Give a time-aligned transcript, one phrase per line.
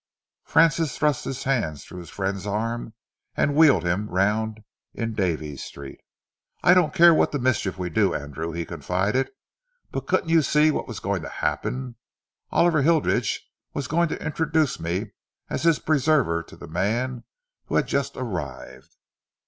[0.43, 2.95] Francis thrust his hand through his friend's arm
[3.37, 4.63] and wheeled him round
[4.95, 6.01] into Davies Street.
[6.63, 9.29] "I don't care what the mischief we do, Andrew," he confided,
[9.91, 11.97] "but couldn't you see what was going to happen?
[12.49, 15.11] Oliver Hilditch was going to introduce me
[15.51, 17.23] as his preserver to the man
[17.67, 18.95] who had just arrived!"